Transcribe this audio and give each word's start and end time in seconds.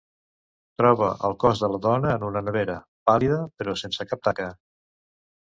Troba 0.81 1.09
el 1.29 1.35
cos 1.43 1.61
de 1.63 1.69
la 1.73 1.79
dona 1.83 2.15
en 2.21 2.25
una 2.31 2.43
nevera, 2.47 2.79
pàl·lida 3.11 3.39
però 3.61 3.77
sense 3.85 4.09
cap 4.15 4.27
taca. 4.31 4.51